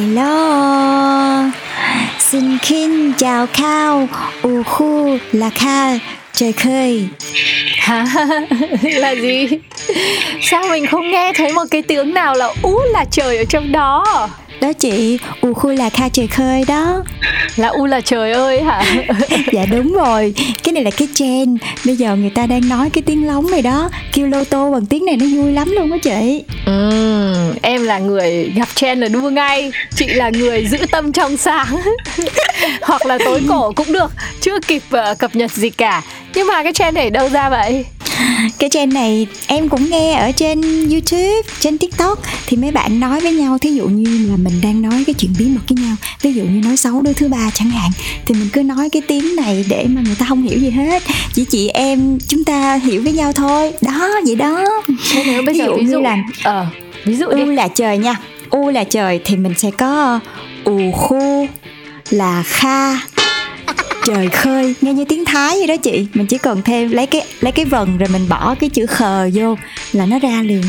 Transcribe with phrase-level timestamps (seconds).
[0.00, 1.50] Hello
[2.18, 4.08] Xin kính chào Khao
[4.42, 5.98] U khu là Kha,
[6.32, 7.08] Trời khơi
[7.78, 8.06] Hả?
[8.82, 9.48] là gì?
[10.42, 13.72] Sao mình không nghe thấy một cái tiếng nào là ú là trời ở trong
[13.72, 14.28] đó
[14.60, 17.04] đó chị U khu là Kha trời khơi đó.
[17.56, 19.04] Là u là trời ơi hả?
[19.52, 20.34] Dạ đúng rồi.
[20.62, 23.62] Cái này là cái trend Bây giờ người ta đang nói cái tiếng lóng này
[23.62, 23.90] đó.
[24.12, 26.44] Kêu lô tô bằng tiếng này nó vui lắm luôn á chị.
[26.66, 26.90] Ừ,
[27.62, 29.72] em là người gặp trend là đua ngay.
[29.96, 31.80] Chị là người giữ tâm trong sáng.
[32.82, 34.12] Hoặc là tối cổ cũng được.
[34.40, 34.82] Chưa kịp
[35.12, 36.02] uh, cập nhật gì cả.
[36.34, 37.84] Nhưng mà cái trend này đâu ra vậy?
[38.58, 42.22] Cái trend này em cũng nghe ở trên YouTube, trên TikTok.
[42.46, 45.30] Thì mấy bạn nói với nhau Thí dụ như là mình đang nói cái chuyện
[45.38, 45.96] bí mật với nhau.
[46.22, 47.90] Ví dụ như nói xấu đứa thứ ba chẳng hạn
[48.26, 51.02] Thì mình cứ nói cái tiếng này để mà người ta không hiểu gì hết.
[51.32, 53.72] Chỉ chị em chúng ta hiểu với nhau thôi.
[53.82, 54.64] Đó, vậy đó.
[55.12, 56.66] Thế nếu bây Ví giờ dụ ví như dụ là Ờ,
[57.04, 57.42] ví dụ đi.
[57.42, 58.16] U là trời nha.
[58.50, 60.20] U là trời thì mình sẽ có
[60.64, 61.46] ù khu
[62.10, 62.94] là kha
[64.06, 66.06] trời khơi nghe như tiếng thái vậy đó chị.
[66.14, 69.30] Mình chỉ cần thêm lấy cái lấy cái vần rồi mình bỏ cái chữ khờ
[69.34, 69.56] vô
[69.92, 70.62] là nó ra liền.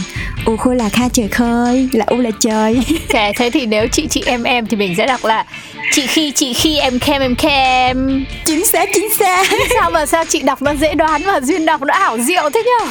[0.46, 2.82] U khu là kha trời khơi là u là trời.
[3.10, 5.46] Thế, thế thì nếu chị chị em em thì mình sẽ đọc là
[5.92, 8.26] Chị khi chị khi em kem em kem.
[8.46, 9.48] Chính xác chính xác.
[9.74, 12.64] Sao mà sao chị đọc nó dễ đoán mà Duyên đọc nó ảo diệu thế
[12.64, 12.88] nhở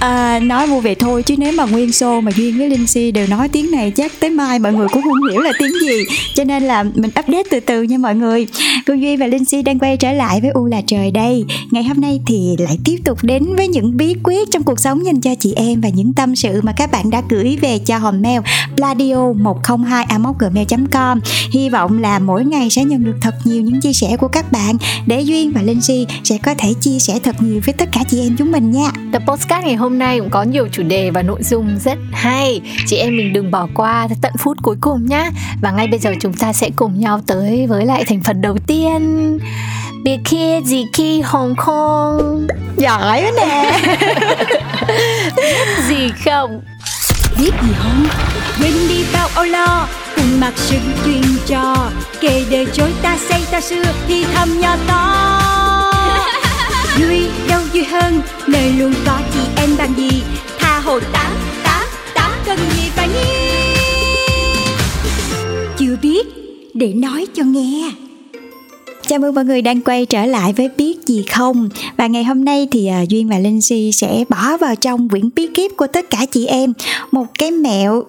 [0.00, 3.10] à, nói mua về thôi chứ nếu mà nguyên show mà duyên với linh si
[3.10, 6.04] đều nói tiếng này chắc tới mai mọi người cũng không hiểu là tiếng gì.
[6.34, 8.46] Cho nên là mình update từ từ nha mọi người.
[8.86, 11.44] Phương duy và linh si đang quay trở lại với u là trời đây.
[11.70, 15.06] Ngày hôm nay thì lại tiếp tục đến với những bí quyết trong cuộc sống
[15.06, 17.98] dành cho chị em và những tâm sự mà các bạn đã gửi về cho
[17.98, 18.40] hòm mail
[18.76, 20.06] pladio 102
[20.38, 21.20] gmail com.
[21.52, 24.52] Hy vọng là mỗi ngày sẽ nhận được thật nhiều những chia sẻ của các
[24.52, 24.76] bạn.
[25.06, 28.00] Để duyên và linh si sẽ có thể chia sẻ thật nhiều với tất cả
[28.10, 28.90] chị em chúng mình nha.
[29.12, 32.60] Tập postcard ngày hôm nay cũng có nhiều chủ đề và nội dung rất hay.
[32.86, 35.30] Chị em mình đừng bỏ qua tận phút cuối cùng nhá.
[35.62, 38.56] Và ngay bây giờ chúng ta sẽ cùng nhau tới với lại thành phần đầu
[38.66, 39.38] tiên.
[40.04, 42.46] Biệt kia gì khi Hồng Kông.
[42.76, 43.80] Giỏi quá nè.
[45.88, 46.60] Gì không?
[47.38, 48.06] Biết gì không?
[48.60, 51.90] Quên đi bao âu lo cùng mặc sự chuyên trò.
[52.20, 55.43] Kể đời chối ta xây ta xưa thì thầm nhỏ to
[56.98, 60.22] vui đâu vui hơn nơi luôn có chị em bằng gì?
[60.58, 61.30] Tha hồ tá
[61.64, 63.44] tá tá cần gì phải nghe
[65.78, 66.26] chưa biết
[66.74, 67.90] để nói cho nghe.
[69.06, 71.68] Chào mừng mọi người đang quay trở lại với Biết gì không.
[71.96, 75.30] Và ngày hôm nay thì uh, Duyên và Linh Si sẽ bỏ vào trong quyển
[75.34, 76.72] bí kíp của tất cả chị em.
[77.12, 78.02] Một cái mẹo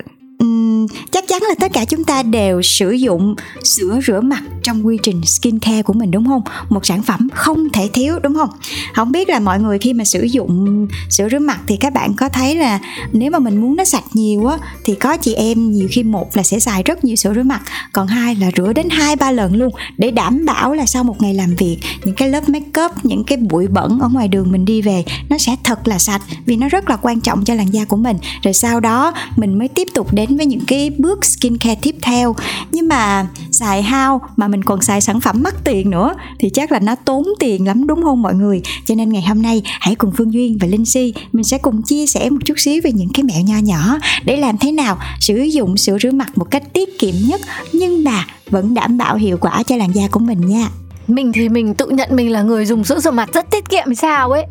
[0.43, 4.85] Uhm, chắc chắn là tất cả chúng ta đều sử dụng sữa rửa mặt trong
[4.85, 6.41] quy trình skincare của mình đúng không?
[6.69, 8.49] Một sản phẩm không thể thiếu đúng không?
[8.93, 12.13] Không biết là mọi người khi mà sử dụng sữa rửa mặt thì các bạn
[12.13, 12.79] có thấy là
[13.13, 16.37] nếu mà mình muốn nó sạch nhiều á thì có chị em nhiều khi một
[16.37, 17.61] là sẽ xài rất nhiều sữa rửa mặt,
[17.93, 21.21] còn hai là rửa đến hai ba lần luôn để đảm bảo là sau một
[21.21, 24.51] ngày làm việc những cái lớp make up, những cái bụi bẩn ở ngoài đường
[24.51, 27.53] mình đi về nó sẽ thật là sạch vì nó rất là quan trọng cho
[27.53, 28.17] làn da của mình.
[28.43, 32.35] Rồi sau đó mình mới tiếp tục đến với những cái bước skincare tiếp theo.
[32.71, 36.71] Nhưng mà xài hao mà mình còn xài sản phẩm mắc tiền nữa thì chắc
[36.71, 38.61] là nó tốn tiền lắm, đúng không mọi người?
[38.85, 41.81] Cho nên ngày hôm nay, hãy cùng phương duyên và linh si, mình sẽ cùng
[41.81, 44.97] chia sẻ một chút xíu về những cái mẹo nho nhỏ để làm thế nào
[45.19, 47.41] sử dụng sữa rửa mặt một cách tiết kiệm nhất.
[47.73, 50.69] Nhưng mà vẫn đảm bảo hiệu quả cho làn da của mình nha.
[51.07, 53.95] Mình thì mình tự nhận mình là người dùng sữa rửa mặt rất tiết kiệm
[53.95, 54.45] sao ấy?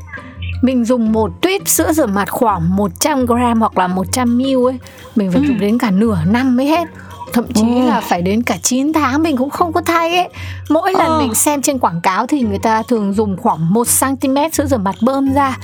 [0.64, 4.78] Mình dùng một tuyếp sữa rửa mặt khoảng 100 gram hoặc là 100 ml ấy
[5.16, 5.46] mình phải ừ.
[5.48, 6.88] dùng đến cả nửa năm mới hết
[7.32, 7.86] thậm chí ừ.
[7.86, 10.28] là phải đến cả 9 tháng mình cũng không có thay ấy
[10.68, 11.18] mỗi lần ừ.
[11.18, 14.78] mình xem trên quảng cáo thì người ta thường dùng khoảng 1 cm sữa rửa
[14.78, 15.58] mặt bơm ra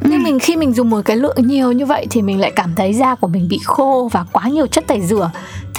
[0.00, 0.24] nhưng ừ.
[0.24, 2.94] mình khi mình dùng một cái lượng nhiều như vậy thì mình lại cảm thấy
[2.94, 5.30] da của mình bị khô và quá nhiều chất tẩy rửa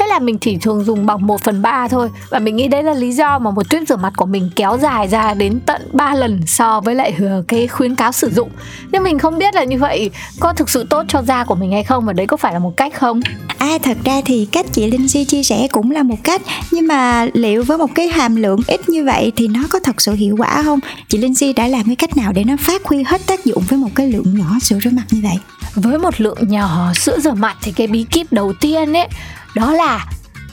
[0.02, 2.84] Thế là mình chỉ thường dùng bằng 1 phần 3 thôi Và mình nghĩ đấy
[2.84, 5.82] là lý do mà một tuyếp rửa mặt của mình kéo dài ra đến tận
[5.94, 8.50] 3 lần so với lại ờ, cái khuyến cáo sử dụng
[8.92, 10.10] Nhưng mình không biết là như vậy
[10.40, 12.60] có thực sự tốt cho da của mình hay không Và đấy có phải là
[12.60, 13.22] một cách không?
[13.58, 16.88] À thật ra thì cách chị Linh Si chia sẻ cũng là một cách Nhưng
[16.88, 20.14] mà liệu với một cái hàm lượng ít như vậy thì nó có thật sự
[20.14, 20.80] hiệu quả không?
[21.08, 23.64] Chị Linh Si đã làm cái cách nào để nó phát huy hết tác dụng
[23.70, 25.38] với một cái lượng nhỏ sữa rửa mặt như vậy?
[25.76, 29.08] với một lượng nhỏ sữa rửa mặt thì cái bí kíp đầu tiên ấy
[29.56, 30.06] đó là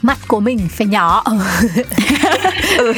[0.02, 1.38] mặt của mình phải nhỏ ừ.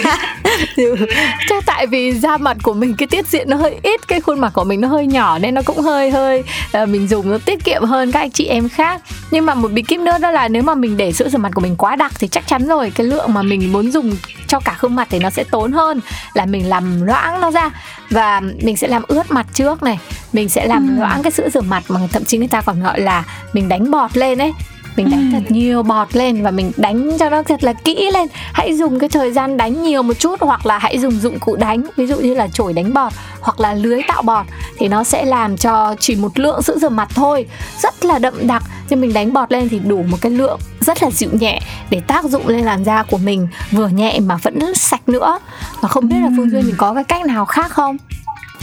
[0.76, 1.06] ừ.
[1.48, 4.40] chắc tại vì da mặt của mình cái tiết diện nó hơi ít cái khuôn
[4.40, 6.44] mặt của mình nó hơi nhỏ nên nó cũng hơi hơi
[6.82, 9.72] uh, mình dùng nó tiết kiệm hơn các anh chị em khác nhưng mà một
[9.72, 11.96] bí kíp nữa đó là nếu mà mình để sữa rửa mặt của mình quá
[11.96, 14.16] đặc thì chắc chắn rồi cái lượng mà mình muốn dùng
[14.46, 16.00] cho cả khuôn mặt thì nó sẽ tốn hơn
[16.34, 17.70] là mình làm loãng nó ra
[18.10, 19.98] và mình sẽ làm ướt mặt trước này
[20.32, 21.00] mình sẽ làm ừ.
[21.00, 23.90] loãng cái sữa rửa mặt mà thậm chí người ta còn gọi là mình đánh
[23.90, 24.52] bọt lên ấy
[24.96, 25.38] mình đánh ừ.
[25.38, 28.26] thật nhiều bọt lên và mình đánh cho nó thật là kỹ lên.
[28.52, 31.56] Hãy dùng cái thời gian đánh nhiều một chút hoặc là hãy dùng dụng cụ
[31.56, 34.46] đánh ví dụ như là chổi đánh bọt hoặc là lưới tạo bọt
[34.78, 37.46] thì nó sẽ làm cho chỉ một lượng sữa rửa mặt thôi.
[37.82, 38.62] Rất là đậm đặc.
[38.88, 41.60] Nhưng mình đánh bọt lên thì đủ một cái lượng rất là dịu nhẹ
[41.90, 45.38] để tác dụng lên làn da của mình vừa nhẹ mà vẫn sạch nữa.
[45.80, 47.96] Và không biết là phương duyên mình có cái cách nào khác không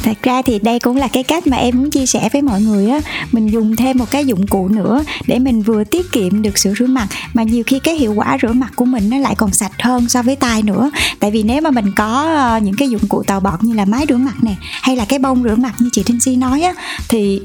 [0.04, 2.62] thật ra thì đây cũng là cái cách mà em muốn chia sẻ với mọi
[2.62, 3.00] người á.
[3.32, 6.74] Mình dùng thêm một cái dụng cụ nữa để mình vừa tiết kiệm được sữa
[6.80, 9.54] rửa mặt, mà nhiều khi cái hiệu quả rửa mặt của mình nó lại còn
[9.54, 10.92] sạch hơn so với tay nữa.
[11.20, 13.86] Tại vì nếu mà mình có ờ, những cái dụng cụ tàu bọt như là
[13.86, 16.62] máy rửa mặt nè, hay là cái bông rửa mặt như chị Trinh Si nói
[16.62, 16.74] á,
[17.10, 17.42] thì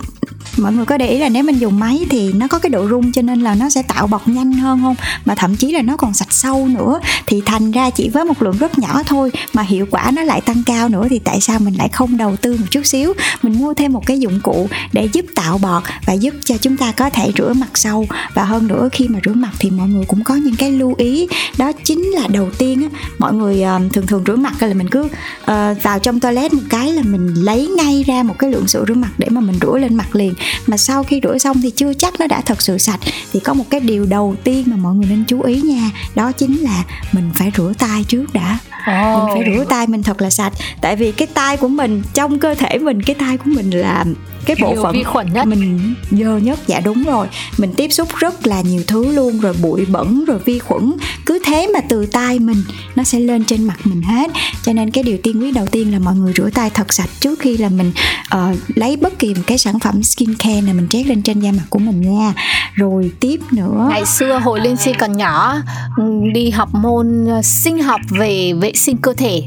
[0.57, 2.89] mọi người có để ý là nếu mình dùng máy thì nó có cái độ
[2.89, 4.95] rung cho nên là nó sẽ tạo bọt nhanh hơn không?
[5.25, 7.01] Mà thậm chí là nó còn sạch sâu nữa.
[7.27, 10.41] Thì thành ra chỉ với một lượng rất nhỏ thôi mà hiệu quả nó lại
[10.41, 13.13] tăng cao nữa thì tại sao mình lại không đầu tư một chút xíu?
[13.43, 16.77] Mình mua thêm một cái dụng cụ để giúp tạo bọt và giúp cho chúng
[16.77, 18.07] ta có thể rửa mặt sâu.
[18.35, 20.95] Và hơn nữa khi mà rửa mặt thì mọi người cũng có những cái lưu
[20.99, 21.29] ý.
[21.59, 24.89] Đó chính là đầu tiên á mọi người uh, thường thường rửa mặt là mình
[24.89, 28.69] cứ uh, vào trong toilet một cái là mình lấy ngay ra một cái lượng
[28.69, 30.32] sữa rửa mặt để mà mình rửa lên mặt liền
[30.67, 33.01] mà sau khi rửa xong thì chưa chắc nó đã thật sự sạch.
[33.33, 36.33] Thì có một cái điều đầu tiên mà mọi người nên chú ý nha đó
[36.33, 38.59] chính là mình phải rửa tay trước đã.
[38.69, 39.19] Oh.
[39.19, 40.53] mình phải rửa tay mình thật là sạch.
[40.81, 44.05] Tại vì cái tay của mình trong cơ thể mình cái tay của mình là
[44.47, 45.47] cái bộ phận vi khuẩn nhất.
[45.47, 46.59] mình dơ nhất.
[46.67, 47.27] Dạ đúng rồi.
[47.59, 50.93] Mình tiếp xúc rất là nhiều thứ luôn rồi bụi bẩn rồi vi khuẩn.
[51.27, 52.63] Cứ thế mà từ tay mình
[52.95, 54.31] nó sẽ lên trên mặt mình hết.
[54.63, 57.09] Cho nên cái điều tiên quyết đầu tiên là mọi người rửa tay thật sạch
[57.21, 57.93] trước khi là mình
[58.35, 61.41] uh, lấy bất kỳ một cái sản phẩm skin care này mình trét lên trên
[61.41, 62.33] da mặt của mình nha.
[62.75, 63.87] Rồi tiếp nữa.
[63.91, 65.57] Ngày xưa hồi lên si còn nhỏ
[65.97, 66.05] ừ,
[66.35, 69.43] đi học môn ờ, sinh học về vệ sinh cơ thể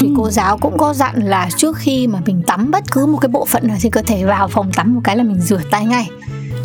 [0.00, 0.14] thì ừ.
[0.16, 3.28] cô giáo cũng có dặn là trước khi mà mình tắm bất cứ một cái
[3.28, 5.84] bộ phận nào trên cơ thể vào phòng tắm một cái là mình rửa tay
[5.84, 6.08] ngay.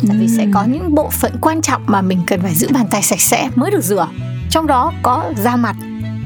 [0.08, 2.86] Tại vì sẽ có những bộ phận quan trọng mà mình cần phải giữ bàn
[2.90, 4.08] tay sạch sẽ mới được rửa.
[4.50, 5.76] Trong đó có da mặt.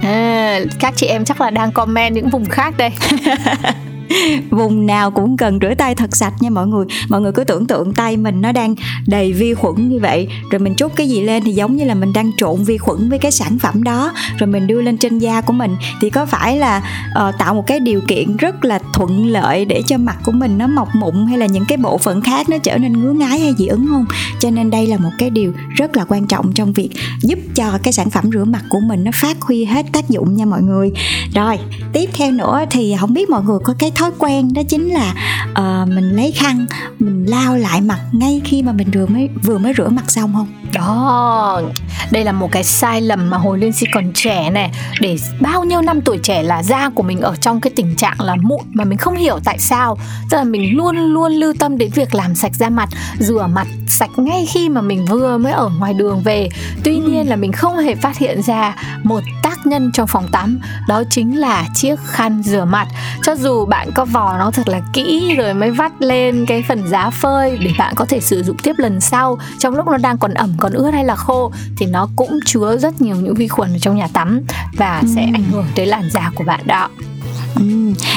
[0.03, 2.91] À, các chị em chắc là đang comment những vùng khác đây
[4.51, 6.87] vùng nào cũng cần rửa tay thật sạch nha mọi người.
[7.09, 8.75] Mọi người cứ tưởng tượng tay mình nó đang
[9.07, 10.29] đầy vi khuẩn như vậy.
[10.51, 13.09] Rồi mình chút cái gì lên thì giống như là mình đang trộn vi khuẩn
[13.09, 14.13] với cái sản phẩm đó.
[14.39, 15.77] Rồi mình đưa lên trên da của mình.
[16.01, 16.83] Thì có phải là
[17.29, 20.59] uh, tạo một cái điều kiện rất là thuận lợi để cho mặt của mình
[20.59, 23.39] nó mọc mụn hay là những cái bộ phận khác nó trở nên ngứa ngái
[23.39, 24.05] hay dị ứng không?
[24.41, 26.91] Cho nên đây là một cái điều rất là quan trọng trong việc
[27.23, 30.37] giúp cho cái sản phẩm rửa mặt của mình nó phát huy hết tác dụng
[30.37, 30.91] nha mọi người.
[31.35, 31.59] Rồi
[31.93, 35.15] tiếp theo nữa thì không biết mọi người có cái thói quen đó chính là
[35.51, 36.67] uh, mình lấy khăn
[36.99, 40.33] mình lao lại mặt ngay khi mà mình vừa mới vừa mới rửa mặt xong
[40.35, 40.60] không?
[40.73, 41.63] Đó
[42.11, 44.71] đây là một cái sai lầm mà hồi lên si còn trẻ này.
[45.01, 48.21] Để bao nhiêu năm tuổi trẻ là da của mình ở trong cái tình trạng
[48.21, 49.99] là mụn mà mình không hiểu tại sao.
[50.31, 53.67] Tức là mình luôn luôn lưu tâm đến việc làm sạch da mặt rửa mặt
[53.89, 56.49] sạch ngay khi mà mình vừa mới ở ngoài đường về.
[56.85, 60.61] Tuy nhiên là mình không hề phát hiện ra một tác nhân trong phòng tắm.
[60.89, 62.89] Đó chính là chiếc khăn rửa mặt.
[63.23, 66.89] Cho dù bạn có vò nó thật là kỹ rồi mới vắt lên cái phần
[66.89, 70.19] giá phơi để bạn có thể sử dụng tiếp lần sau trong lúc nó đang
[70.19, 73.49] còn ẩm còn ướt hay là khô thì nó cũng chứa rất nhiều những vi
[73.49, 74.41] khuẩn ở trong nhà tắm
[74.77, 76.89] và sẽ ảnh hưởng tới làn da của bạn đó.
[76.99, 77.05] Ừ,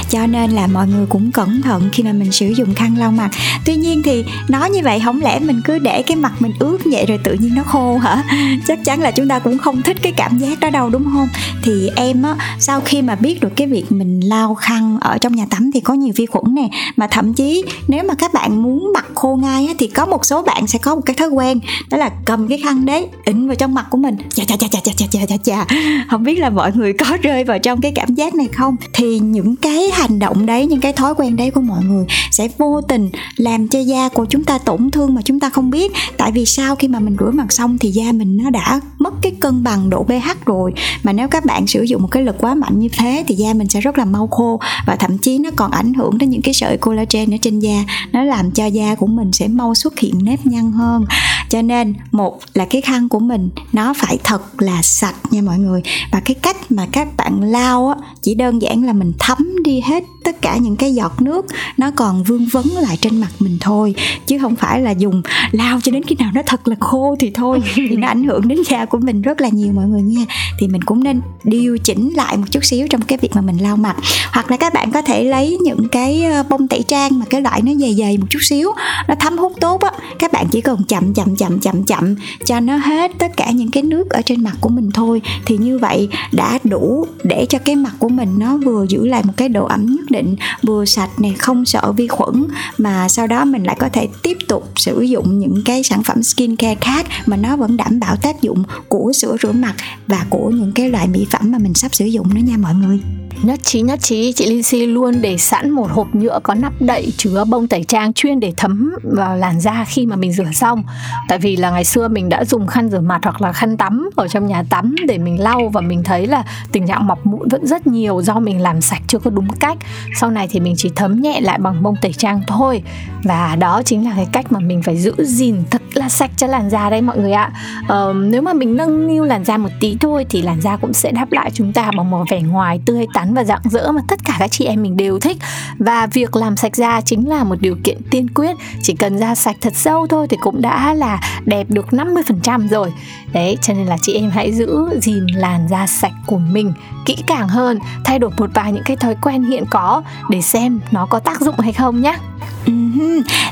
[0.09, 3.11] cho nên là mọi người cũng cẩn thận khi mà mình sử dụng khăn lau
[3.11, 3.29] mặt.
[3.65, 6.77] Tuy nhiên thì nói như vậy không lẽ mình cứ để cái mặt mình ướt
[6.85, 8.23] vậy rồi tự nhiên nó khô hả?
[8.67, 11.27] Chắc chắn là chúng ta cũng không thích cái cảm giác đó đâu đúng không?
[11.63, 15.35] Thì em á sau khi mà biết được cái việc mình lau khăn ở trong
[15.35, 16.69] nhà tắm thì có nhiều vi khuẩn nè.
[16.95, 20.25] Mà thậm chí nếu mà các bạn muốn mặt khô ngay á, thì có một
[20.25, 23.47] số bạn sẽ có một cái thói quen đó là cầm cái khăn đấy ịn
[23.47, 24.15] vào trong mặt của mình.
[24.29, 25.65] Chà chà chà chà chà chà chà chà.
[26.09, 28.75] Không biết là mọi người có rơi vào trong cái cảm giác này không?
[28.93, 32.47] Thì những cái hành động đấy, những cái thói quen đấy của mọi người sẽ
[32.57, 35.91] vô tình làm cho da của chúng ta tổn thương mà chúng ta không biết.
[36.17, 39.13] Tại vì sau khi mà mình rửa mặt xong thì da mình nó đã mất
[39.21, 40.73] cái cân bằng độ pH rồi.
[41.03, 43.53] Mà nếu các bạn sử dụng một cái lực quá mạnh như thế thì da
[43.53, 46.41] mình sẽ rất là mau khô và thậm chí nó còn ảnh hưởng đến những
[46.41, 47.83] cái sợi collagen ở trên da.
[48.11, 51.05] Nó làm cho da của mình sẽ mau xuất hiện nếp nhăn hơn
[51.53, 55.57] cho nên một là cái khăn của mình nó phải thật là sạch nha mọi
[55.57, 55.81] người.
[56.11, 59.79] Và cái cách mà các bạn lau á chỉ đơn giản là mình thấm đi
[59.79, 61.45] hết tất cả những cái giọt nước
[61.77, 63.95] nó còn vương vấn lại trên mặt mình thôi.
[64.25, 67.31] Chứ không phải là dùng lau cho đến khi nào nó thật là khô thì
[67.33, 67.63] thôi.
[67.75, 70.25] Thì nó ảnh hưởng đến da của mình rất là nhiều mọi người nha.
[70.59, 73.57] Thì mình cũng nên điều chỉnh lại một chút xíu trong cái việc mà mình
[73.57, 73.95] lau mặt.
[74.31, 77.41] Hoặc là các bạn có thể lấy những cái ờ, bông tẩy trang mà cái
[77.41, 78.71] loại nó dày dày một chút xíu
[79.07, 82.15] nó thấm hút tốt á các bạn chỉ cần chậm chậm chậm chậm chậm chậm,
[82.45, 85.21] cho nó hết tất cả những cái nước ở trên mặt của mình thôi.
[85.45, 89.23] Thì như vậy đã đủ để cho cái mặt của mình nó vừa giữ lại
[89.25, 92.47] một cái độ ẩm nhất định, vừa sạch này không sợ vi khuẩn,
[92.77, 96.23] mà sau đó mình lại có thể tiếp tục sử dụng những cái sản phẩm
[96.23, 99.73] skin care khác mà nó vẫn đảm bảo tác dụng của sữa rửa mặt
[100.07, 102.73] và của những cái loại mỹ phẩm mà mình sắp sử dụng đó nha mọi
[102.75, 102.99] người.
[103.41, 107.13] Nhất trí nhất trí, chị Lindsay luôn để sẵn một hộp nhựa có nắp đậy
[107.17, 110.83] chứa bông tẩy trang chuyên để thấm vào làn da khi mà mình rửa xong.
[111.29, 114.09] Tại vì là ngày xưa mình đã dùng khăn rửa mặt hoặc là khăn tắm
[114.15, 117.49] ở trong nhà tắm để mình lau và mình thấy là tình trạng mọc mụn
[117.49, 119.77] vẫn rất nhiều do mình làm sạch chưa có đúng cách.
[120.19, 122.83] Sau này thì mình chỉ thấm nhẹ lại bằng bông tẩy trang thôi.
[123.23, 126.47] Và đó chính là cái cách mà mình phải giữ gìn thật là sạch cho
[126.47, 127.51] làn da đấy mọi người ạ.
[127.87, 130.93] Ờ, nếu mà mình nâng niu làn da một tí thôi thì làn da cũng
[130.93, 134.01] sẽ đáp lại chúng ta bằng một vẻ ngoài tươi tắn và rạng rỡ mà
[134.07, 135.37] tất cả các chị em mình đều thích.
[135.77, 138.55] Và việc làm sạch da chính là một điều kiện tiên quyết.
[138.81, 142.93] Chỉ cần da sạch thật sâu thôi thì cũng đã là đẹp được 50% rồi.
[143.33, 146.73] Đấy, cho nên là chị em hãy giữ gìn làn da sạch của mình
[147.05, 147.79] kỹ càng hơn.
[148.05, 151.41] Thay đổi một vài những cái thói quen hiện có để xem nó có tác
[151.41, 152.17] dụng hay không nhé
[152.65, 152.73] ừ,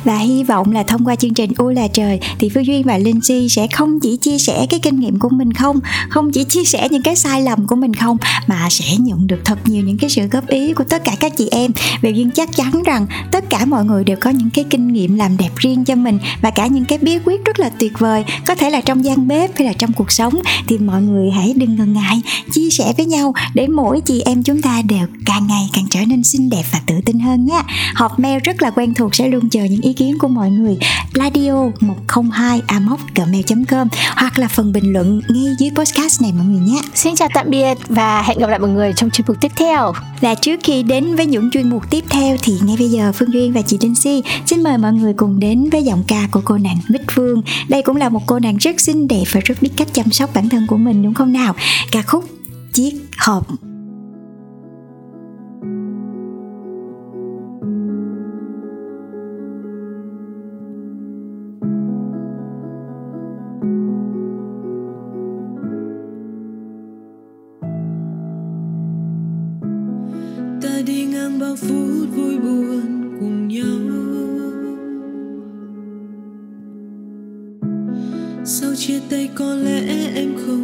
[0.03, 2.98] và hy vọng là thông qua chương trình U là trời thì Phương Duyên và
[2.98, 5.79] Linh Si sẽ không chỉ chia sẻ cái kinh nghiệm của mình không,
[6.10, 8.17] không chỉ chia sẻ những cái sai lầm của mình không
[8.48, 11.38] mà sẽ nhận được thật nhiều những cái sự góp ý của tất cả các
[11.38, 11.71] chị em.
[12.01, 15.15] Vì Duyên chắc chắn rằng tất cả mọi người đều có những cái kinh nghiệm
[15.15, 18.24] làm đẹp riêng cho mình và cả những cái bí quyết rất là tuyệt vời,
[18.45, 20.33] có thể là trong gian bếp hay là trong cuộc sống
[20.67, 22.21] thì mọi người hãy đừng ngần ngại
[22.51, 26.00] chia sẻ với nhau để mỗi chị em chúng ta đều càng ngày càng trở
[26.07, 27.62] nên xinh đẹp và tự tin hơn nhé.
[27.95, 30.77] Hộp mail rất là quen thuộc sẽ luôn chờ những ý kiến của mọi người.
[31.13, 32.61] Radio 102
[33.15, 36.81] gmail.com hoặc là phần bình luận ngay dưới podcast này mọi người nhé.
[36.95, 39.93] Xin chào tạm biệt và hẹn gặp lại mọi người trong chuyên mục tiếp theo.
[40.21, 43.33] Và trước khi đến với những chuyên mục tiếp theo thì ngay bây giờ Phương
[43.33, 46.41] Duyên và chị Đinh Si xin mời mọi người cùng đến với giọng ca của
[46.45, 47.41] cô nàng Bích Phương.
[47.69, 50.29] Đây cũng là một cô nàng rất xinh đẹp và rất biết cách chăm sóc
[50.33, 51.55] bản thân của mình đúng không nào?
[51.91, 52.25] Ca khúc
[52.73, 53.71] chiếc hộp
[71.55, 74.01] phút vui buồn cùng nhau.
[78.46, 80.61] Sau chia tay có lẽ em không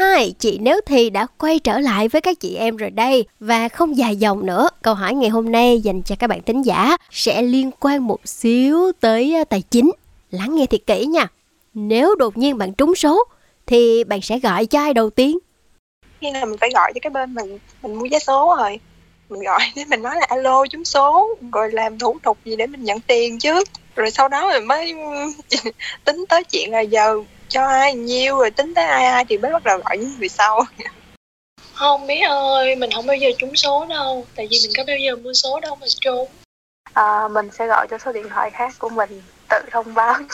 [0.00, 3.24] hai chị Nếu Thì đã quay trở lại với các chị em rồi đây.
[3.40, 6.62] Và không dài dòng nữa, câu hỏi ngày hôm nay dành cho các bạn tính
[6.62, 9.90] giả sẽ liên quan một xíu tới à, tài chính.
[10.30, 11.26] Lắng nghe thiệt kỹ nha.
[11.74, 13.24] Nếu đột nhiên bạn trúng số,
[13.66, 15.38] thì bạn sẽ gọi cho ai đầu tiên?
[16.20, 18.80] Khi nào mình phải gọi cho cái bên mình mình mua vé số rồi
[19.28, 22.66] mình gọi để mình nói là alo trúng số rồi làm thủ tục gì để
[22.66, 23.64] mình nhận tiền chứ
[23.96, 24.94] rồi sau đó mình mới
[26.04, 29.52] tính tới chuyện là giờ cho ai nhiêu rồi tính tới ai ai thì mới
[29.52, 30.62] bắt đầu gọi những người sau.
[31.72, 34.26] Không biết ơi, mình không bao giờ trúng số đâu.
[34.36, 36.28] Tại vì mình có bao giờ mua số đâu mà trúng.
[36.92, 40.14] À, mình sẽ gọi cho số điện thoại khác của mình tự thông báo.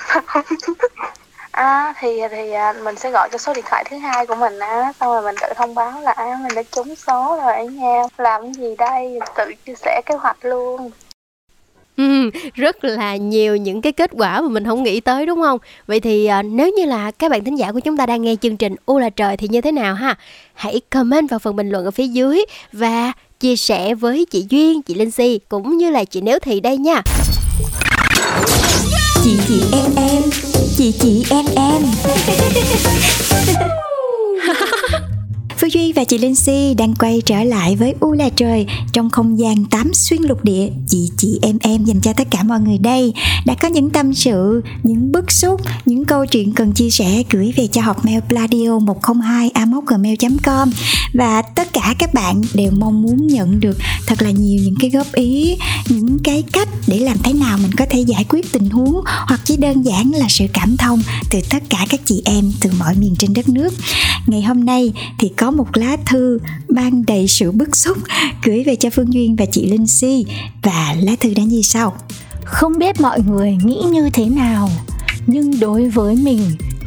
[1.50, 4.58] À, thì thì à, mình sẽ gọi cho số điện thoại thứ hai của mình
[4.58, 7.66] á xong rồi mình tự thông báo là à mình đã trúng số rồi ấy
[7.66, 8.02] nha.
[8.18, 9.18] Làm cái gì đây?
[9.36, 10.90] Tự chia sẻ kế hoạch luôn
[11.96, 15.58] Ừ, rất là nhiều những cái kết quả mà mình không nghĩ tới đúng không?
[15.86, 18.36] Vậy thì à, nếu như là các bạn thính giả của chúng ta đang nghe
[18.36, 20.14] chương trình U là trời thì như thế nào ha?
[20.54, 24.82] Hãy comment vào phần bình luận ở phía dưới và chia sẻ với chị Duyên,
[24.82, 27.02] chị Linh Si cũng như là chị Nếu Thì đây nha.
[29.24, 30.22] Chị chị em em
[30.76, 31.82] Chị chị em em
[35.60, 39.10] Phương Duy và chị Linh Si đang quay trở lại với U là trời trong
[39.10, 40.68] không gian tám xuyên lục địa.
[40.88, 43.12] Chị chị em em dành cho tất cả mọi người đây.
[43.46, 47.52] Đã có những tâm sự, những bức xúc, những câu chuyện cần chia sẻ gửi
[47.56, 50.70] về cho hộp mail pladio 102 gmail.com
[51.14, 54.90] và tất cả các bạn đều mong muốn nhận được thật là nhiều những cái
[54.90, 55.56] góp ý,
[55.88, 59.40] những cái cách để làm thế nào mình có thể giải quyết tình huống hoặc
[59.44, 62.94] chỉ đơn giản là sự cảm thông từ tất cả các chị em từ mọi
[62.94, 63.74] miền trên đất nước.
[64.26, 67.98] Ngày hôm nay thì có một lá thư mang đầy sự bức xúc
[68.44, 70.24] gửi về cho Phương Duyên và chị Linh Si
[70.62, 71.96] và lá thư đã như sau.
[72.44, 74.70] Không biết mọi người nghĩ như thế nào,
[75.26, 76.40] nhưng đối với mình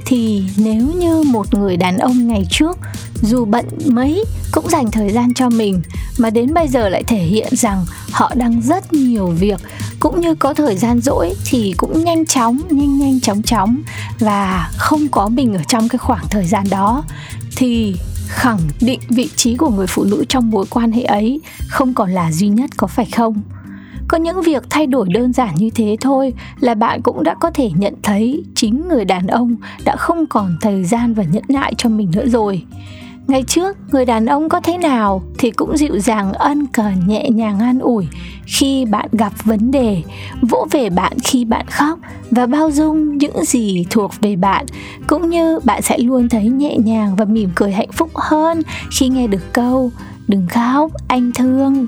[0.10, 2.78] thì nếu như một người đàn ông ngày trước,
[3.22, 5.82] dù bận mấy, cũng dành thời gian cho mình,
[6.18, 9.62] mà đến bây giờ lại thể hiện rằng họ đang rất nhiều việc,
[10.00, 13.82] cũng như có thời gian rỗi thì cũng nhanh chóng, nhanh nhanh chóng chóng
[14.20, 17.04] và không có mình ở trong cái khoảng thời gian đó,
[17.56, 17.96] thì
[18.28, 22.12] khẳng định vị trí của người phụ nữ trong mối quan hệ ấy không còn
[22.12, 23.42] là duy nhất có phải không?
[24.10, 27.52] Có những việc thay đổi đơn giản như thế thôi là bạn cũng đã có
[27.52, 31.74] thể nhận thấy chính người đàn ông đã không còn thời gian và nhẫn nại
[31.78, 32.64] cho mình nữa rồi.
[33.28, 37.30] Ngày trước, người đàn ông có thế nào thì cũng dịu dàng, ân cần, nhẹ
[37.30, 38.08] nhàng, an ủi
[38.46, 40.02] khi bạn gặp vấn đề,
[40.42, 42.00] vỗ về bạn khi bạn khóc
[42.32, 44.66] và bao dung những gì thuộc về bạn.
[45.08, 49.10] Cũng như bạn sẽ luôn thấy nhẹ nhàng và mỉm cười hạnh phúc hơn khi
[49.10, 49.92] nghe được câu
[50.28, 51.88] đừng khóc, anh thương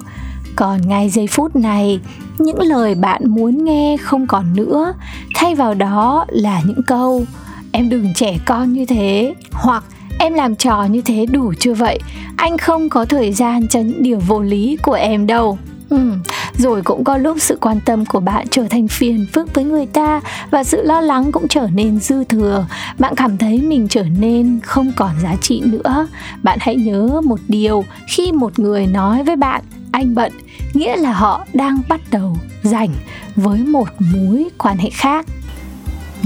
[0.56, 2.00] còn ngay giây phút này
[2.38, 4.94] những lời bạn muốn nghe không còn nữa.
[5.36, 7.26] Thay vào đó là những câu
[7.72, 9.34] em đừng trẻ con như thế.
[9.52, 9.84] Hoặc
[10.20, 12.00] em làm trò như thế đủ chưa vậy?
[12.36, 15.58] Anh không có thời gian cho những điều vô lý của em đâu.
[15.90, 16.12] Ừ,
[16.58, 19.86] rồi cũng có lúc sự quan tâm của bạn trở thành phiền phức với người
[19.86, 22.66] ta và sự lo lắng cũng trở nên dư thừa.
[23.00, 26.08] Bạn cảm thấy mình trở nên không còn giá trị nữa.
[26.44, 29.62] Bạn hãy nhớ một điều khi một người nói với bạn
[29.92, 30.32] anh bận
[30.74, 32.94] nghĩa là họ đang bắt đầu rảnh
[33.36, 35.26] với một mối quan hệ khác.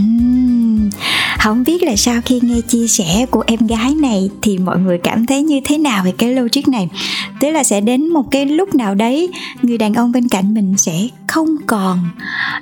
[0.01, 0.89] Uhm,
[1.39, 4.97] không biết là sau khi nghe chia sẻ của em gái này thì mọi người
[4.97, 6.89] cảm thấy như thế nào về cái logic này?
[7.39, 9.29] Tức là sẽ đến một cái lúc nào đấy
[9.61, 11.99] người đàn ông bên cạnh mình sẽ không còn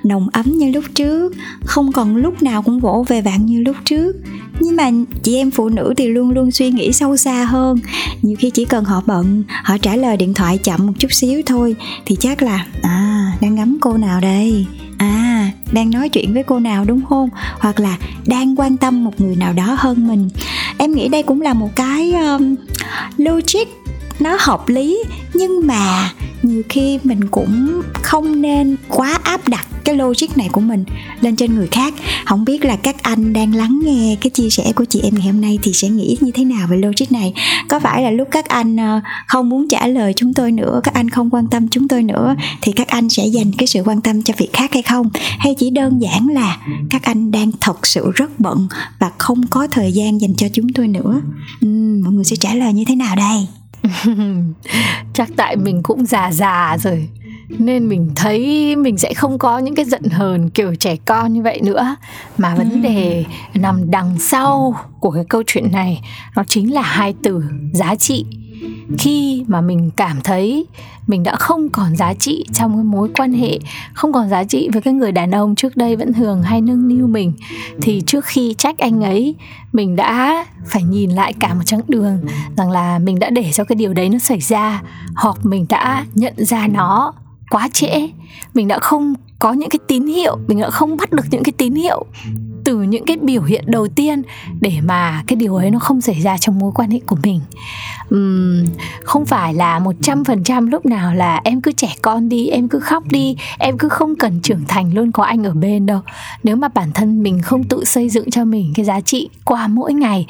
[0.03, 1.33] nồng ấm như lúc trước
[1.65, 4.15] không còn lúc nào cũng vỗ về bạn như lúc trước
[4.59, 4.91] nhưng mà
[5.23, 7.79] chị em phụ nữ thì luôn luôn suy nghĩ sâu xa hơn.
[8.21, 11.41] Nhiều khi chỉ cần họ bận họ trả lời điện thoại chậm một chút xíu
[11.45, 14.65] thôi thì chắc là à đang ngắm cô nào đây?
[14.97, 17.29] À đang nói chuyện với cô nào đúng không?
[17.59, 20.29] Hoặc là đang quan tâm một người nào đó hơn mình.
[20.77, 22.55] Em nghĩ đây cũng là một cái um,
[23.17, 23.82] logic
[24.23, 29.95] nó hợp lý nhưng mà nhiều khi mình cũng không nên quá áp đặt cái
[29.95, 30.83] logic này của mình
[31.21, 31.93] lên trên người khác.
[32.25, 35.27] Không biết là các anh đang lắng nghe cái chia sẻ của chị em ngày
[35.27, 37.33] hôm nay thì sẽ nghĩ như thế nào về logic này.
[37.69, 40.93] Có phải là lúc các anh ờ, không muốn trả lời chúng tôi nữa các
[40.93, 44.01] anh không quan tâm chúng tôi nữa thì các anh sẽ dành cái sự quan
[44.01, 45.09] tâm cho việc khác hay không?
[45.39, 46.57] Hay chỉ đơn giản là
[46.89, 48.67] các anh đang thật sự rất bận
[48.99, 51.21] và không có thời gian dành cho chúng tôi nữa?
[51.65, 53.47] Uhm, mọi người sẽ trả lời như thế nào đây?
[55.13, 57.09] chắc tại mình cũng già già rồi
[57.49, 61.41] nên mình thấy mình sẽ không có những cái giận hờn kiểu trẻ con như
[61.41, 61.95] vậy nữa.
[62.37, 66.01] Mà vấn đề nằm đằng sau của cái câu chuyện này
[66.35, 67.43] nó chính là hai từ
[67.73, 68.25] giá trị
[68.97, 70.65] khi mà mình cảm thấy
[71.07, 73.59] mình đã không còn giá trị trong cái mối quan hệ,
[73.93, 76.87] không còn giá trị với cái người đàn ông trước đây vẫn thường hay nâng
[76.87, 77.33] niu mình,
[77.81, 79.35] thì trước khi trách anh ấy,
[79.73, 82.17] mình đã phải nhìn lại cả một chặng đường
[82.57, 84.81] rằng là mình đã để cho cái điều đấy nó xảy ra,
[85.15, 87.13] hoặc mình đã nhận ra nó
[87.49, 88.09] quá trễ.
[88.53, 91.53] Mình đã không có những cái tín hiệu, mình đã không bắt được những cái
[91.57, 92.05] tín hiệu
[92.63, 94.21] từ những cái biểu hiện đầu tiên
[94.61, 97.41] để mà cái điều ấy nó không xảy ra trong mối quan hệ của mình.
[98.15, 98.65] Uhm,
[99.03, 102.47] không phải là một trăm phần trăm lúc nào là em cứ trẻ con đi
[102.47, 105.85] em cứ khóc đi em cứ không cần trưởng thành luôn có anh ở bên
[105.85, 106.01] đâu.
[106.43, 109.67] Nếu mà bản thân mình không tự xây dựng cho mình cái giá trị qua
[109.67, 110.25] mỗi ngày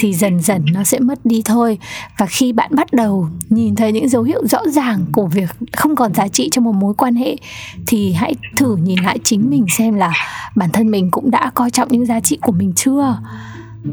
[0.00, 1.78] thì dần dần nó sẽ mất đi thôi.
[2.18, 5.96] Và khi bạn bắt đầu nhìn thấy những dấu hiệu rõ ràng của việc không
[5.96, 7.36] còn giá trị trong một mối quan hệ
[7.86, 10.12] thì hãy thử nhìn lại chính mình xem là
[10.56, 13.18] bản thân mình cũng đã coi trọng những giá trị của mình chưa?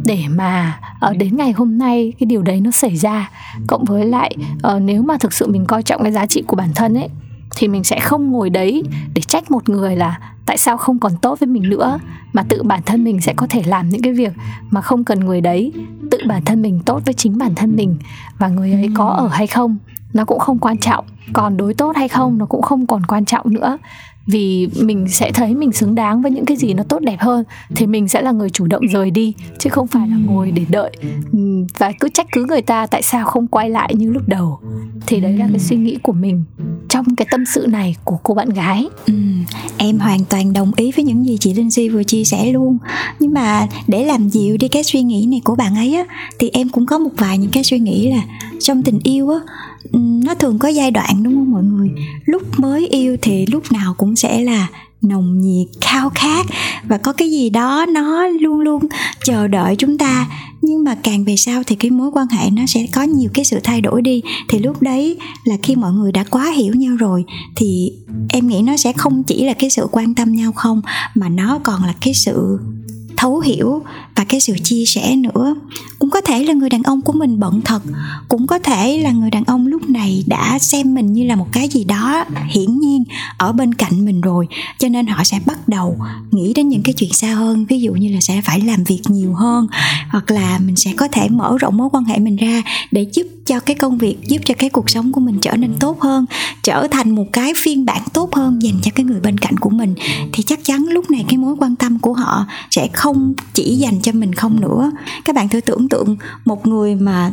[0.05, 3.29] Để mà ở ờ, đến ngày hôm nay cái điều đấy nó xảy ra
[3.67, 4.35] cộng với lại
[4.75, 7.09] uh, nếu mà thực sự mình coi trọng cái giá trị của bản thân ấy
[7.55, 11.11] thì mình sẽ không ngồi đấy để trách một người là tại sao không còn
[11.21, 11.99] tốt với mình nữa
[12.33, 14.33] mà tự bản thân mình sẽ có thể làm những cái việc
[14.69, 15.71] mà không cần người đấy
[16.11, 17.97] tự bản thân mình tốt với chính bản thân mình.
[18.37, 19.77] Và người ấy có ở hay không
[20.13, 21.05] nó cũng không quan trọng.
[21.33, 23.77] Còn đối tốt hay không nó cũng không còn quan trọng nữa
[24.27, 27.43] vì mình sẽ thấy mình xứng đáng với những cái gì nó tốt đẹp hơn
[27.75, 30.65] thì mình sẽ là người chủ động rời đi chứ không phải là ngồi để
[30.69, 30.91] đợi.
[31.77, 34.59] Và cứ trách cứ người ta tại sao không quay lại như lúc đầu.
[35.07, 36.43] Thì đấy là cái suy nghĩ của mình
[36.89, 38.85] trong cái tâm sự này của cô bạn gái.
[39.05, 39.13] Ừ,
[39.77, 42.77] em hoàn toàn đồng ý với những gì chị Linh Si vừa chia sẻ luôn.
[43.19, 46.05] Nhưng mà để làm dịu đi cái suy nghĩ này của bạn ấy á
[46.39, 48.21] thì em cũng có một vài những cái suy nghĩ là
[48.59, 49.39] trong tình yêu á
[49.91, 51.89] Ừ, nó thường có giai đoạn đúng không mọi người?
[52.25, 54.67] Lúc mới yêu thì lúc nào cũng sẽ là
[55.01, 56.45] nồng nhiệt, khao khát
[56.87, 58.83] và có cái gì đó nó luôn luôn
[59.23, 60.27] chờ đợi chúng ta.
[60.61, 63.45] Nhưng mà càng về sau thì cái mối quan hệ nó sẽ có nhiều cái
[63.45, 64.21] sự thay đổi đi.
[64.49, 67.91] Thì lúc đấy là khi mọi người đã quá hiểu nhau rồi thì
[68.29, 70.81] em nghĩ nó sẽ không chỉ là cái sự quan tâm nhau không,
[71.15, 72.59] mà nó còn là cái sự
[73.17, 73.81] thấu hiểu
[74.15, 75.55] và cái sự chia sẻ nữa.
[75.99, 77.81] Cũng có thể là người đàn ông của mình bận thật,
[78.29, 81.47] cũng có thể là người đàn ông lúc này đã xem mình như là một
[81.51, 83.03] cái gì đó hiển nhiên
[83.37, 84.47] ở bên cạnh mình rồi,
[84.79, 85.97] cho nên họ sẽ bắt đầu
[86.31, 89.01] nghĩ đến những cái chuyện xa hơn, ví dụ như là sẽ phải làm việc
[89.07, 89.67] nhiều hơn,
[90.09, 93.27] hoặc là mình sẽ có thể mở rộng mối quan hệ mình ra để giúp
[93.45, 96.25] cho cái công việc, giúp cho cái cuộc sống của mình trở nên tốt hơn,
[96.63, 99.69] trở thành một cái phiên bản tốt hơn dành cho cái người bên cạnh của
[99.69, 99.95] mình.
[100.33, 103.14] Thì chắc chắn lúc này cái mối quan tâm của họ sẽ không
[103.53, 104.91] chỉ dành cho mình không nữa.
[105.25, 107.31] Các bạn thử tưởng tượng một người mà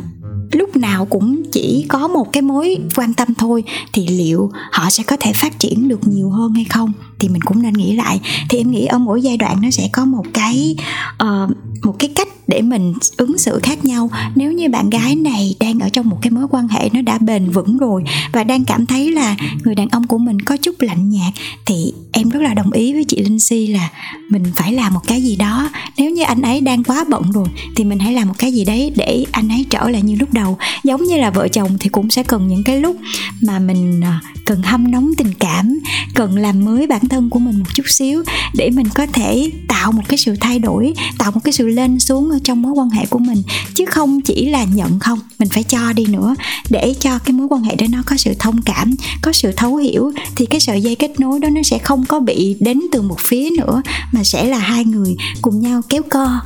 [0.52, 5.04] lúc nào cũng chỉ có một cái mối quan tâm thôi, thì liệu họ sẽ
[5.04, 6.92] có thể phát triển được nhiều hơn hay không?
[7.22, 8.20] Thì mình cũng nên nghĩ lại.
[8.48, 10.76] Thì em nghĩ ở mỗi giai đoạn nó sẽ có một cái
[11.22, 11.50] uh,
[11.82, 14.10] một cái cách để mình ứng xử khác nhau.
[14.34, 17.18] Nếu như bạn gái này đang ở trong một cái mối quan hệ nó đã
[17.18, 20.74] bền vững rồi và đang cảm thấy là người đàn ông của mình có chút
[20.78, 21.32] lạnh nhạt
[21.66, 23.88] thì em rất là đồng ý với chị linh si là
[24.28, 25.70] mình phải làm một cái gì đó.
[25.96, 28.64] Nếu như anh ấy đang quá bận rồi thì mình hãy làm một cái gì
[28.64, 30.58] đấy để anh ấy trở lại như lúc đầu.
[30.84, 32.96] Giống như là vợ chồng thì cũng sẽ cần những cái lúc
[33.42, 34.12] mà mình ờ,
[34.44, 35.78] cần hâm nóng tình cảm
[36.14, 38.22] cần làm mới bản thân của mình một chút xíu
[38.54, 42.00] để mình có thể tạo một cái sự thay đổi, tạo một cái sự lên
[42.00, 43.42] xuống ở trong mối quan hệ của mình.
[43.74, 46.34] Chứ không chỉ là nhận không, mình phải cho đi nữa.
[46.70, 49.76] Để cho cái mối quan hệ đó nó có sự thông cảm, có sự thấu
[49.76, 53.02] hiểu, thì cái sợi dây kết nối đó nó sẽ không có bị đến từ
[53.02, 56.40] một phía nữa, mà sẽ là hai người cùng nhau kéo co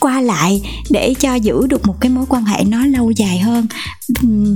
[0.00, 3.66] qua lại để cho giữ được một cái mối quan hệ nó lâu dài hơn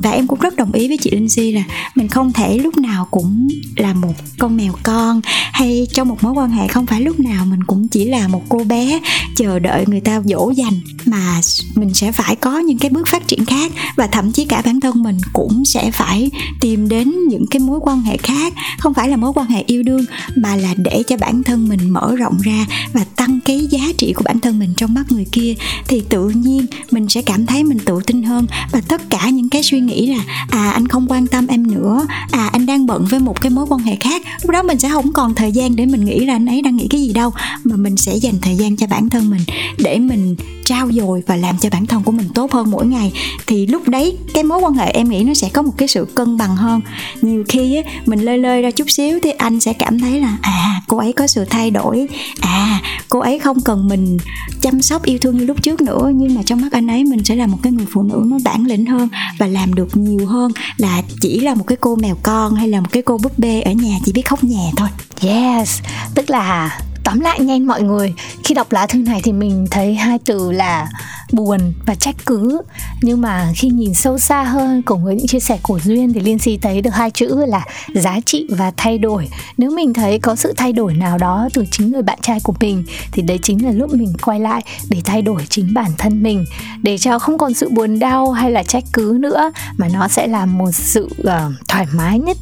[0.02, 1.62] và em cũng rất đồng ý với chị Linh Si là
[1.94, 5.20] mình không thể lúc nào cũng là một con mèo con,
[5.52, 8.42] hay trong một mối quan hệ không phải lúc nào mình cũng chỉ là một
[8.48, 9.00] cô bé
[9.36, 11.40] chờ đợi người ta dỗ dành, mà
[11.74, 14.80] mình sẽ phải có những cái bước phát triển khác và thậm chí cả bản
[14.80, 19.08] thân mình cũng sẽ phải tìm đến những cái mối quan hệ khác, không phải
[19.08, 20.04] là mối quan hệ yêu đương,
[20.36, 24.12] mà là để cho bản thân mình mở rộng ra và tăng cái giá trị
[24.12, 25.54] của bản thân mình trong mắt người kia.
[25.88, 29.45] Thì tự nhiên mình sẽ cảm thấy mình tự tin hơn và tất cả những
[29.46, 32.86] những cái suy nghĩ là à anh không quan tâm em nữa à anh đang
[32.86, 34.22] bận với một cái mối quan hệ khác.
[34.42, 36.76] Lúc đó mình sẽ không còn thời gian để mình nghĩ là anh ấy đang
[36.76, 37.32] nghĩ cái gì đâu
[37.64, 39.40] mà mình sẽ dành thời gian cho bản thân mình
[39.78, 43.12] để mình trao dồi và làm cho bản thân của mình tốt hơn mỗi ngày.
[43.46, 46.06] Thì lúc đấy cái mối quan hệ em nghĩ nó sẽ có một cái sự
[46.14, 46.80] cân bằng hơn.
[47.22, 50.36] Nhiều khi á, mình lơi lơi ra chút xíu thì anh sẽ cảm thấy là
[50.42, 52.06] à cô ấy có sự thay đổi
[52.40, 54.16] à cô ấy không cần mình
[54.60, 57.24] chăm sóc yêu thương như lúc trước nữa nhưng mà trong mắt anh ấy mình
[57.24, 59.08] sẽ là một cái người phụ nữ nó bản lĩnh hơn
[59.38, 62.80] và làm được nhiều hơn là chỉ là một cái cô mèo con hay là
[62.80, 64.88] một cái cô búp bê ở nhà chỉ biết khóc nhè thôi.
[65.20, 65.80] Yes,
[66.14, 68.14] tức là tóm lại nhanh mọi người
[68.44, 70.88] khi đọc lá thư này thì mình thấy hai từ là
[71.32, 72.60] buồn và trách cứ.
[73.02, 76.20] Nhưng mà khi nhìn sâu xa hơn cùng với những chia sẻ của duyên thì
[76.20, 77.64] liên si thấy được hai chữ là
[77.94, 79.28] giá trị và thay đổi.
[79.58, 82.54] Nếu mình thấy có sự thay đổi nào đó từ chính người bạn trai của
[82.60, 86.22] mình thì đấy chính là lúc mình quay lại để thay đổi chính bản thân
[86.22, 86.44] mình.
[86.82, 90.26] Để cho không còn sự buồn đau hay là trách cứ nữa mà nó sẽ
[90.26, 91.28] là một sự uh,
[91.68, 92.36] thoải mái nhất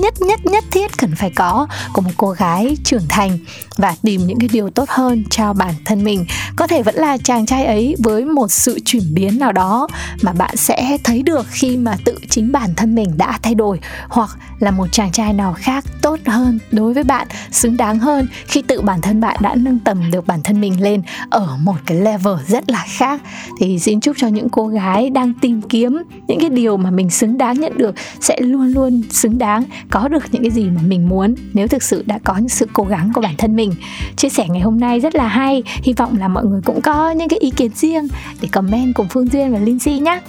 [0.00, 3.38] nhất nhất nhất thiết cần phải có của một cô gái trưởng thành.
[3.76, 6.24] Và tìm những cái điều tốt hơn cho bản thân mình.
[6.56, 9.88] Có thể vẫn là chàng trai ấy với một sự chuyển biến nào đó
[10.22, 13.80] mà bạn sẽ thấy được khi mà tự chính bản thân mình đã thay đổi,
[14.08, 18.26] hoặc là một chàng trai nào khác tốt hơn đối với bạn, xứng đáng hơn
[18.46, 21.76] khi tự bản thân bạn đã nâng tầm được bản thân mình lên ở một
[21.86, 23.22] cái level rất là khác.
[23.60, 27.10] Thì xin chúc cho những cô gái đang tìm kiếm những cái điều mà mình
[27.10, 30.82] xứng đáng nhận được sẽ luôn luôn xứng đáng, có được những cái gì mà
[30.82, 33.74] mình muốn nếu thực sự đã có những sự cố gắng của bản thân mình
[34.16, 35.62] chia sẻ ngày hôm nay rất là hay.
[35.82, 38.08] Hy vọng là mọi người cũng có những cái ý kiến riêng
[38.40, 40.20] để comment cùng Phương Duyên và Linh Si nhé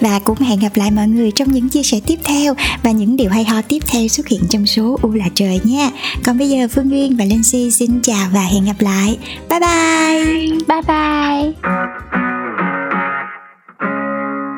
[0.00, 3.16] và cũng hẹn gặp lại mọi người trong những chia sẻ tiếp theo và những
[3.16, 5.90] điều hay ho tiếp theo xuất hiện trong số U là trời nha
[6.24, 9.18] còn bây giờ Phương Duyên và Linh Si xin chào và hẹn gặp lại.
[9.50, 10.24] Bye bye.
[10.68, 11.52] Bye bye.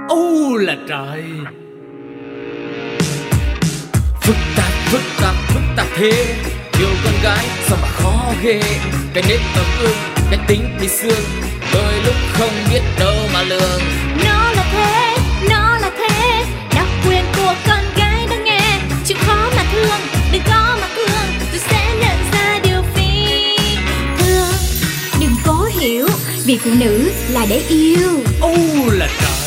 [0.08, 1.24] U là trời.
[4.22, 6.34] Phức tạp phức tạp phức tạp thế
[6.78, 7.46] yêu con gái.
[7.68, 8.60] Sao mà khó ghê?
[9.14, 9.96] Cái nết ấm ương
[10.30, 11.24] cái tính bị xương.
[11.74, 13.80] Đôi lúc không biết đâu mà lường.
[14.24, 15.16] Nó là thế,
[15.50, 16.44] nó là thế.
[16.74, 18.78] Đặc quyền của con gái đang nghe.
[19.04, 20.00] Chịu khó mà thương,
[20.32, 23.56] đừng có mà thương Tôi sẽ nhận ra điều phi
[24.18, 24.54] thường.
[25.20, 26.08] Đừng cố hiểu
[26.44, 28.10] Vì phụ nữ là để yêu.
[28.40, 29.45] U là trời